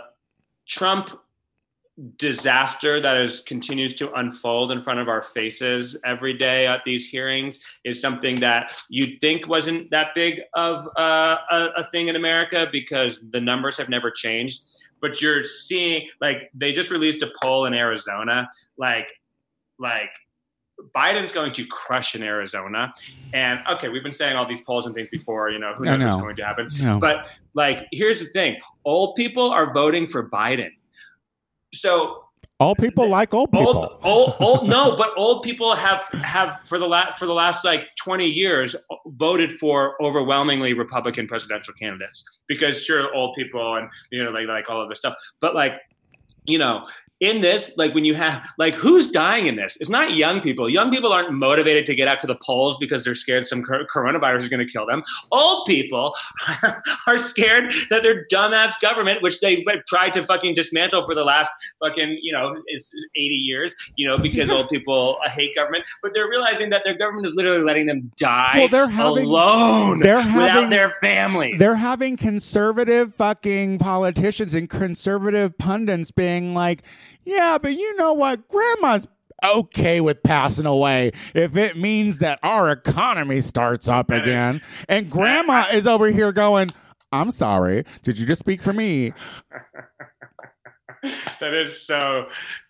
[0.67, 1.12] Trump
[2.17, 7.08] disaster that is continues to unfold in front of our faces every day at these
[7.08, 12.15] hearings is something that you'd think wasn't that big of uh, a, a thing in
[12.15, 14.63] America because the numbers have never changed.
[15.01, 19.12] But you're seeing like they just released a poll in Arizona, like
[19.77, 20.10] like
[20.95, 22.93] Biden's going to crush in Arizona.
[23.34, 26.03] And okay, we've been saying all these polls and things before, you know, who knows
[26.03, 26.67] what's going to happen.
[26.82, 26.97] No.
[26.97, 30.71] But like, here's the thing old people are voting for Biden.
[31.73, 32.23] So
[32.59, 33.99] All people like old old, people.
[34.03, 37.88] old, old, no, but old people have have for the last for the last like
[38.03, 38.75] 20 years
[39.07, 44.69] voted for overwhelmingly Republican presidential candidates because sure, old people and you know like like
[44.69, 45.73] all of this stuff, but like
[46.45, 46.86] you know
[47.23, 49.77] in this like when you have like who's dying in this?
[49.79, 50.69] It's not young people.
[50.69, 54.39] Young people aren't motivated to get out to the polls because they're scared some coronavirus
[54.41, 55.01] is going to kill them.
[55.31, 56.13] Old people
[57.07, 61.51] are scared that their dumbass government which they've tried to fucking dismantle for the last
[61.81, 66.13] fucking you know it's 80 years you know because old people uh, hate government but
[66.13, 70.17] they're realizing that their government is literally letting them die Well, they're having- alone they're
[70.17, 71.53] without having- their family.
[71.57, 76.81] They're having conservative fucking politicians and conservative pundits being like,
[77.25, 78.47] yeah, but you know what?
[78.47, 79.07] Grandma's
[79.43, 84.62] okay with passing away if it means that our economy starts up That is- again.
[84.88, 86.69] and grandma is over here going,
[87.12, 87.83] I'm sorry.
[88.03, 89.13] Did you just speak for me?
[91.39, 92.27] that is so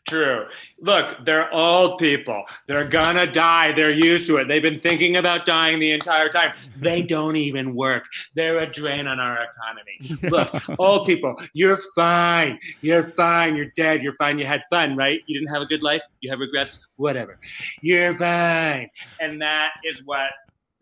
[0.07, 0.45] true.
[0.81, 2.43] Look, they're old people.
[2.67, 3.73] They're gonna die.
[3.73, 4.47] They're used to it.
[4.47, 6.53] They've been thinking about dying the entire time.
[6.77, 8.05] They don't even work.
[8.33, 10.29] They're a drain on our economy.
[10.29, 12.59] Look, old people, you're fine.
[12.81, 13.55] You're fine.
[13.55, 14.01] You're dead.
[14.01, 14.39] You're fine.
[14.39, 15.21] You had fun, right?
[15.27, 16.01] You didn't have a good life.
[16.21, 16.87] You have regrets.
[16.95, 17.37] Whatever.
[17.81, 18.89] You're fine.
[19.19, 20.31] And that is what.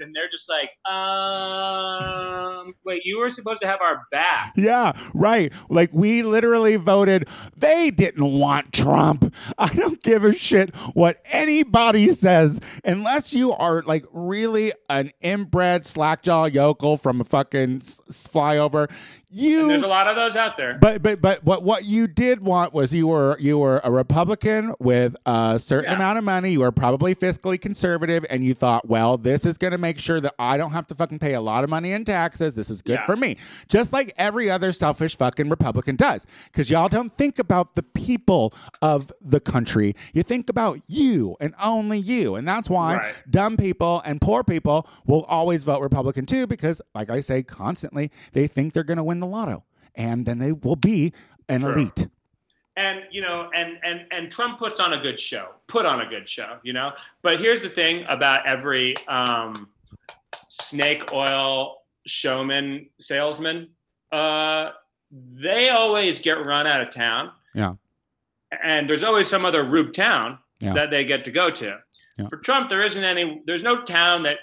[0.02, 4.54] And they're just like, um, wait, you were supposed to have our back.
[4.56, 5.52] Yeah, right.
[5.70, 7.28] Like we literally voted.
[7.56, 9.34] They didn't want Trump.
[9.58, 15.86] I don't give a shit what anybody says, unless you are like really an inbred
[15.86, 18.90] slackjaw yokel from a fucking flyover.
[19.34, 20.78] You And there's a lot of those out there.
[20.82, 24.74] but but but what what you did want was you were you were a Republican
[24.80, 25.96] with a certain Yeah.
[25.96, 26.50] amount of money.
[26.52, 30.20] You were probably fiscally conservative, and you thought, well, this is going to make sure
[30.20, 32.56] that I don't have to fucking pay a lot of money in taxes.
[32.56, 33.06] This is good Yeah.
[33.06, 33.38] for me,
[33.70, 36.28] just like every other selfish fucking Republican does.
[36.52, 39.96] Because y'all don't think about the people of the country.
[40.14, 43.14] You think about you and only you, and that's why Right.
[43.30, 46.48] dumb people and poor people will always vote Republican too.
[46.48, 49.64] Because, like I say constantly, they think they're going to win the lotto
[49.96, 51.14] and then they will be
[51.50, 52.08] an elite.
[52.78, 56.06] and you know and and and trump puts on a good show put on a
[56.08, 59.70] good show you know but here's the thing about every um
[60.50, 63.70] snake oil showman salesman
[64.12, 64.70] uh
[65.12, 67.74] they always get run out of town Yeah.
[68.64, 70.74] and there's always some other rube town Yeah.
[70.74, 71.78] that they get to go to
[72.18, 72.28] Yeah.
[72.30, 74.38] for trump there isn't any there's no town that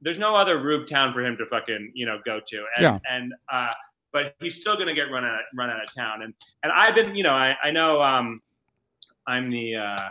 [0.00, 2.98] there's no other rube town for him to fucking you know go to and Yeah.
[3.08, 3.72] and uh
[4.12, 6.22] but he's still going to get run out run out of town.
[6.22, 8.40] And and I've been you know I I know um
[9.26, 10.08] I'm the uh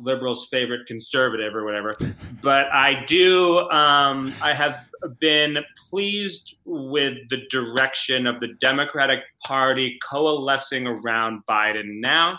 [0.00, 1.94] liberals favorite conservative or whatever
[2.42, 4.86] but I do um I have
[5.20, 5.58] been
[5.90, 12.38] pleased with the direction of the Democratic Party coalescing around Biden now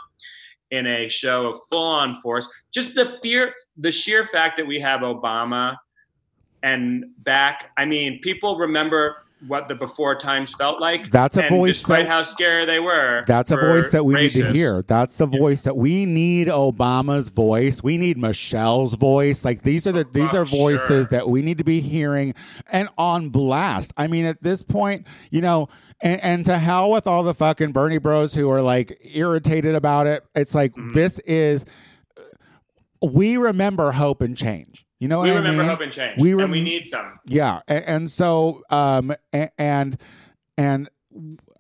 [0.72, 2.52] in a show of full on force.
[2.72, 5.78] Just the fear the sheer fact that we have Obama
[6.64, 11.78] and back I mean people remember what the before times felt like That's a voice
[11.78, 14.82] despite that- how scary they were That's a voice that we need to hear.
[14.88, 17.84] That's the voice that we need Obama's voice.
[17.84, 19.44] We need Michelle's voice.
[19.46, 21.04] Like these are the Oh, these are voices sure.
[21.06, 22.34] that we need to be hearing
[22.72, 23.94] and on blast.
[23.98, 25.70] I mean, at this point, you know,
[26.02, 30.08] and, and to hell with all the fucking Bernie bros who are like irritated about
[30.08, 30.24] it.
[30.36, 30.94] It's like Mhm.
[30.94, 31.66] this is
[33.02, 34.86] we remember hope and change.
[35.00, 35.70] You know what we I remember mean?
[35.70, 39.98] hope and change We and we need some Yeah, and, and so um a- and
[40.58, 40.90] and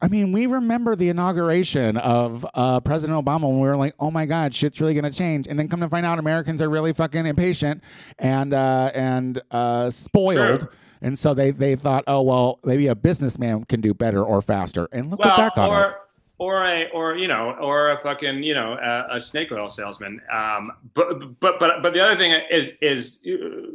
[0.01, 4.11] I mean, we remember the inauguration of uh, President Obama when we were like, "Oh
[4.11, 6.69] my God, shit's really going to change," and then come to find out, Americans are
[6.69, 7.81] really fucking impatient
[8.19, 10.69] and uh, and uh, spoiled, True.
[11.01, 14.89] and so they they thought, "Oh well, maybe a businessman can do better or faster,"
[14.91, 15.95] and look what well that got or us.
[16.37, 20.19] Or a or you know or a fucking you know a, a snake oil salesman
[20.33, 23.67] um but but but but the other thing is is uh,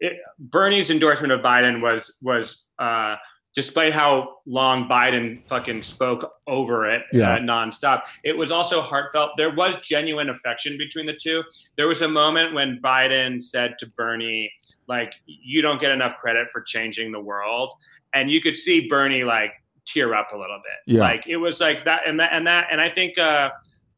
[0.00, 3.16] it, Bernie's endorsement of Biden was was uh
[3.54, 7.36] despite how long Biden fucking spoke over it Yeah.
[7.36, 9.30] uh, nonstop, it was also heartfelt.
[9.38, 11.42] There was genuine affection between the two.
[11.78, 14.52] There was a moment when Biden said to Bernie,
[14.88, 17.72] like, you don't get enough credit for changing the world.
[18.12, 19.52] And you could see Bernie like
[19.86, 20.94] tear up a little bit.
[20.94, 21.00] Yeah.
[21.00, 23.50] Like it was like that and that and that and I think uh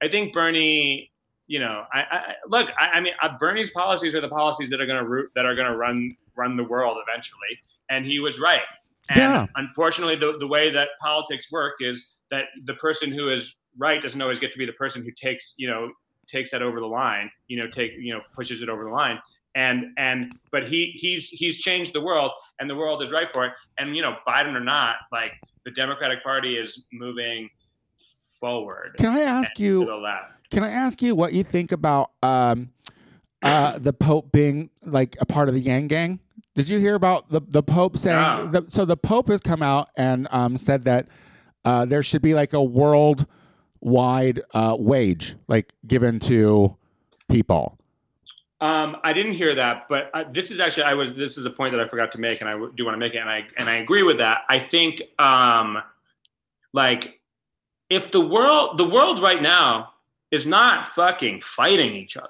[0.03, 1.11] I think Bernie.
[1.51, 2.69] You know, I, I look.
[2.79, 5.47] I, I mean, uh, Bernie's policies are the policies that are going to root that
[5.47, 8.61] are going to run run the world eventually, and he was right.
[9.09, 9.47] And Yeah.
[9.57, 14.21] unfortunately, the the way that politics work is that the person who is right doesn't
[14.21, 15.91] always get to be the person who takes you know
[16.27, 17.31] takes that over the line.
[17.47, 19.19] You know, take you know pushes it over the line.
[19.55, 23.47] And and but he he's he's changed the world, and the world is right for
[23.47, 23.55] it.
[23.79, 25.33] And you know, Biden or not, like
[25.69, 27.51] the Democratic Party is moving
[28.41, 29.85] forward Can I ask you?
[29.85, 30.51] the left.
[30.51, 32.71] Can I ask you what you think about um,
[33.43, 36.21] uh, the Pope being like a part of the Yang Gang?
[36.55, 38.17] Did you hear about the the Pope saying?
[38.17, 38.49] No.
[38.51, 41.07] The, so the Pope has come out and um, said that
[41.67, 46.75] uh, there should be like a worldwide uh, wage like given to
[47.29, 47.78] people.
[48.61, 51.51] Um, I didn't hear that, but uh, this is actually I was this is a
[51.51, 53.47] point that I forgot to make, and I do want to make it, and I
[53.57, 54.43] and I agree with that.
[54.49, 55.79] I think um,
[56.73, 57.21] like
[57.89, 59.93] if the world the world right now
[60.33, 62.29] is not fucking fighting each other,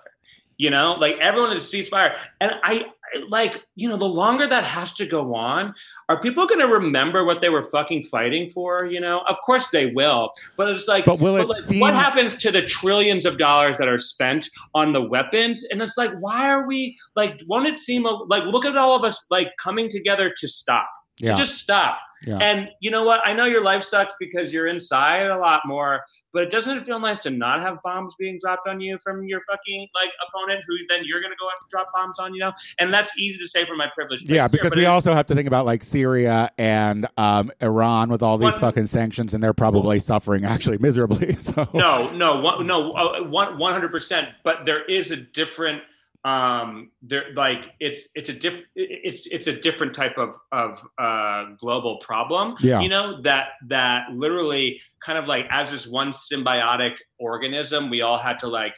[0.58, 2.92] you know, like everyone is ceasefire, and I I-
[3.28, 5.74] like you know the longer that has to go on,
[6.08, 8.86] are people going to remember what they were fucking fighting for?
[8.86, 11.94] You know, of course they will, but it's like, But will it like, seem- what
[11.94, 15.64] happens to the trillions of dollars that are spent on the weapons?
[15.70, 17.40] And it's like, why are we like?
[17.46, 21.32] Won't it seem like look at all of us like coming together to stop, Yeah,
[21.34, 21.98] to just stop?
[22.26, 22.37] Yeah.
[22.40, 23.20] And you know what?
[23.24, 26.02] I know your life sucks because you're inside a lot more,
[26.33, 29.40] but it doesn't feel nice to not have bombs being dropped on you from your
[29.42, 32.52] fucking like opponent, who then you're gonna go and drop bombs on, you know?
[32.78, 34.22] And that's easy to say from my privilege.
[34.24, 38.09] yeah, here, because we it- also have to think about like Syria and um, Iran
[38.11, 41.37] with all these One- fucking sanctions, and they're probably suffering actually miserably.
[41.48, 44.28] So no no one, no uh, one one hundred percent.
[44.44, 45.83] But there is a different
[46.24, 51.44] um there like it's it's a diff it's it's a different type of of uh
[51.59, 52.81] global problem Yeah.
[52.81, 58.18] you know that that literally kind of like as this one symbiotic organism we all
[58.18, 58.74] had to like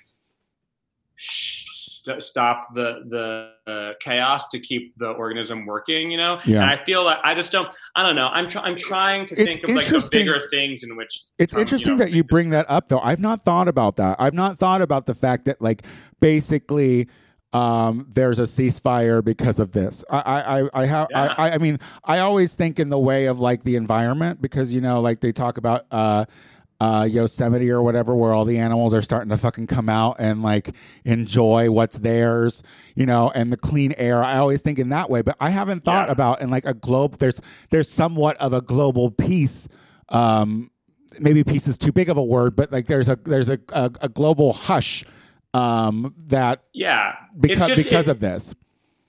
[1.16, 1.64] sh-
[2.05, 6.61] st- stop the the uh, chaos to keep the organism working you know Yeah.
[6.62, 9.35] and i feel like i just don't i don't know i'm try- i'm trying to
[9.40, 12.22] It's think of like the bigger things in which It's um, interesting know, that you
[12.22, 13.00] bring that up, though.
[13.00, 14.16] I've not thought about that.
[14.18, 15.83] I've not thought about the fact that, like,
[16.20, 17.09] basically,
[17.52, 20.04] um, there's a ceasefire because of this.
[20.08, 21.34] I, I, I, I have, Yeah.
[21.36, 24.80] I, I mean, I always think in the way of like the environment because you
[24.80, 26.26] know, like they talk about, uh,
[26.80, 30.42] uh, Yosemite or whatever, where all the animals are starting to fucking come out and
[30.42, 32.62] like enjoy what's theirs,
[32.94, 34.24] you know, and the clean air.
[34.24, 36.12] I always think in that way, but I haven't thought Yeah.
[36.12, 37.18] about in like a globe.
[37.18, 39.68] There's there's somewhat of a global peace.
[40.08, 40.70] Um,
[41.18, 43.90] maybe peace is too big of a word, but like there's a there's a a,
[44.00, 45.04] a global hush
[45.54, 48.54] um, that yeah because just- because it- of this.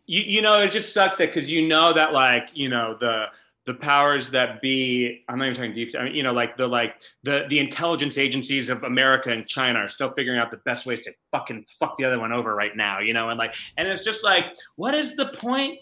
[0.07, 3.25] you, you know it just sucks that because you know that like you know the
[3.67, 6.65] the powers that be i'm not even talking deep I mean, you know like the
[6.67, 10.87] like the the intelligence agencies of america and china are still figuring out the best
[10.87, 13.87] ways to fucking fuck the other one over right now you know and like and
[13.87, 14.45] it's just like
[14.77, 15.77] what is the point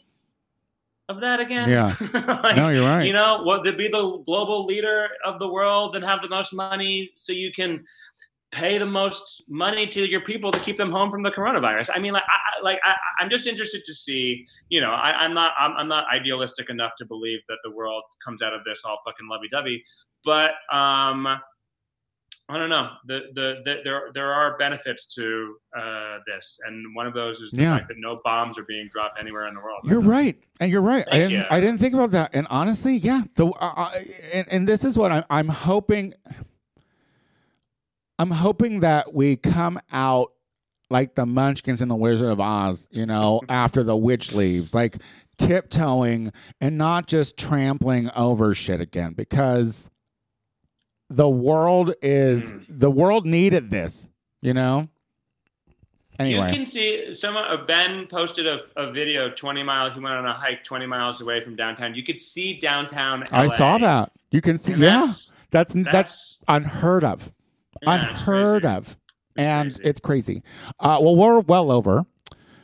[1.07, 1.95] of that again Yeah.
[2.13, 3.07] Like, No, you're right.
[3.07, 6.53] you know what to be the global leader of the world and have the most
[6.53, 7.83] money so you can
[8.51, 11.89] pay the most money to your people to keep them home from the coronavirus.
[11.93, 14.45] I mean, like, I, like I, I'm just interested to see.
[14.69, 18.03] You know, I, I'm not, I'm, I'm not idealistic enough to believe that the world
[18.25, 19.83] comes out of this all fucking lovey-dovey.
[20.25, 22.89] But um, I don't know.
[23.05, 27.51] The, the, the there there are benefits to uh, this, and one of those is
[27.51, 27.77] the Yeah.
[27.77, 29.81] fact that no bombs are being dropped anywhere in the world.
[29.83, 31.07] You're right, and you're right.
[31.11, 31.43] I didn't you.
[31.51, 32.31] I didn't think about that.
[32.33, 33.91] And honestly, yeah, the uh,
[34.33, 36.15] and, and this is what I'm I'm hoping.
[38.19, 40.33] I'm hoping that we come out
[40.89, 44.97] like the Munchkins in the Wizard of Oz, you know, after the witch leaves, like
[45.37, 49.89] tiptoeing and not just trampling over shit again, because
[51.09, 52.65] the world is Mm.
[52.67, 54.09] the world needed this,
[54.41, 54.89] you know.
[56.19, 59.93] Anyway, You can see some uh, Ben posted a, a video 20 miles.
[59.93, 61.95] He went on a hike 20 miles away from downtown.
[61.95, 63.23] You could see downtown.
[63.31, 64.11] I saw that.
[64.29, 67.31] You can see, And yeah, that's, that's that's that's, unheard of.
[67.81, 68.87] Yeah, unheard of.
[68.87, 68.97] It's
[69.37, 69.89] and crazy.
[69.89, 70.43] it's crazy.
[70.79, 72.05] Uh, well, we're well over.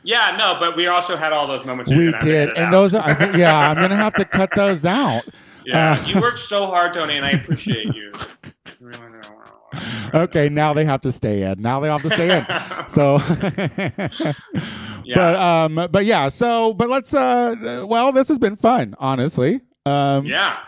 [0.04, 1.90] yeah, no, but we also had all those moments.
[1.90, 2.70] We you're gonna have to did, and out.
[2.72, 2.94] those.
[2.94, 5.22] Are, think, yeah, I'm gonna have to cut those out.
[5.68, 8.12] Yeah, uh, you worked so hard, Tony, and I appreciate you.
[10.14, 11.60] Okay, now they have to stay in.
[11.60, 12.46] Now they have to stay in.
[12.88, 13.16] So,
[15.04, 15.14] Yeah.
[15.14, 16.28] but um, but yeah.
[16.28, 17.12] So, but let's.
[17.12, 19.60] Uh, well, this has been fun, honestly.
[19.84, 20.58] Um, yeah.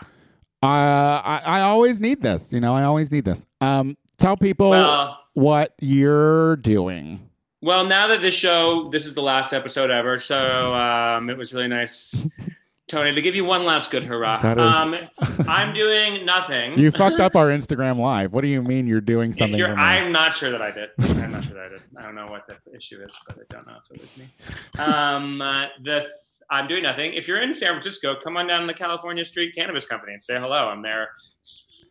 [0.61, 2.51] uh, I I always need this.
[2.53, 3.45] You know, I always need this.
[3.61, 7.29] Um, tell people Well, what you're doing.
[7.61, 11.53] well, now that this show, this is the last episode ever, so um, it was
[11.53, 12.27] really nice
[12.87, 14.95] Tony, to give you one last good hurrah, is- um,
[15.47, 16.75] I'm doing nothing.
[16.79, 18.33] You fucked up our Instagram live.
[18.33, 19.59] What do you mean you're doing something?
[19.59, 19.77] you're.
[19.77, 20.89] I'm not sure that I did.
[20.99, 21.81] I'm not sure that I did.
[21.95, 24.83] I don't know what the issue is, but I don't know if it was me.
[24.83, 26.07] Um, uh, the
[26.51, 27.13] I'm doing nothing.
[27.13, 30.23] If you're in San Francisco, come on down to the California Street Cannabis Company and
[30.23, 30.67] say hello.
[30.67, 31.09] I'm there,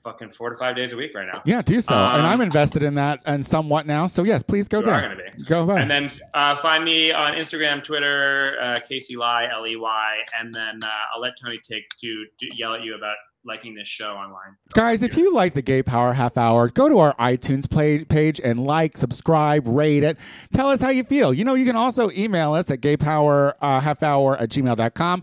[0.03, 1.43] fucking four to five days a week right now.
[1.45, 1.95] yeah, do so.
[1.95, 4.07] and Um, I'm invested in that and somewhat now.
[4.07, 5.03] So yes, please go down.
[5.03, 5.45] going to be.
[5.45, 5.83] Go ahead.
[5.83, 10.53] And then uh, find me on Instagram, Twitter, uh, Casey Ley, L E Y, and
[10.53, 14.11] then uh, I'll let Tony take to, to yell at you about liking this show
[14.13, 14.57] online.
[14.75, 18.41] Guys, if you like the Gay Power Half Hour, go to our iTunes play, page
[18.43, 20.19] and like, subscribe, rate it.
[20.53, 21.33] Tell us how you feel.
[21.33, 25.23] You know, you can also email us at gaypower uh, half hour at gmail.com.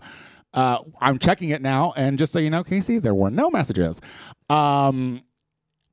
[0.54, 1.92] Uh, I'm checking it now.
[1.96, 4.00] And just so you know, Casey, there were no messages.
[4.48, 5.22] Um,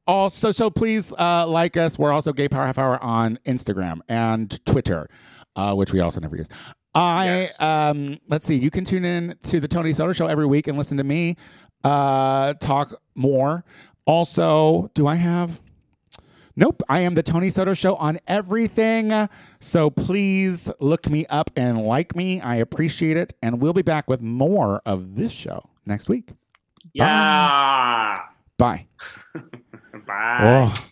[0.08, 2.00] also, so please uh, like us.
[2.00, 5.10] We're also Gay Power Half Hour on Instagram and Twitter,
[5.56, 6.48] uh, which we also never use.
[6.96, 7.60] I Yes.
[7.60, 8.56] um let's see.
[8.56, 11.38] You can tune in to the Tony Soto Show every week and listen to me
[11.84, 13.64] uh talk more.
[14.06, 15.62] Also, do I have?
[16.56, 16.84] Nope.
[16.88, 19.28] I am the Tony Soto Show on everything.
[19.60, 22.42] So please look me up and like me.
[22.42, 23.34] I appreciate it.
[23.42, 26.30] And we'll be back with more of this show next week.
[26.94, 28.20] Yeah.
[28.58, 28.86] Bye.
[30.06, 30.40] Bye.
[30.42, 30.90] Oh.